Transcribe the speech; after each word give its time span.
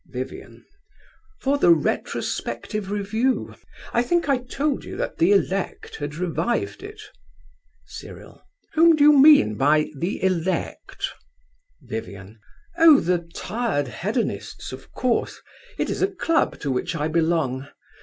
VIVIAN. 0.07 0.65
For 1.39 1.59
the 1.59 1.69
Retrospective 1.69 2.89
Review. 2.89 3.53
I 3.93 4.01
think 4.01 4.27
I 4.27 4.39
told 4.39 4.83
you 4.83 4.97
that 4.97 5.19
the 5.19 5.31
elect 5.31 5.97
had 5.97 6.15
revived 6.15 6.81
it. 6.81 6.99
CYRIL. 7.85 8.41
Whom 8.73 8.95
do 8.95 9.03
you 9.03 9.13
mean 9.19 9.57
by 9.57 9.91
'the 9.95 10.23
elect'? 10.23 11.07
VIVIAN. 11.83 12.39
Oh, 12.79 12.99
The 12.99 13.29
Tired 13.35 13.89
Hedonists, 13.89 14.71
of 14.71 14.91
course. 14.91 15.39
It 15.77 15.91
is 15.91 16.01
a 16.01 16.07
club 16.07 16.59
to 16.61 16.71
which 16.71 16.95
I 16.95 17.07
belong. 17.07 17.67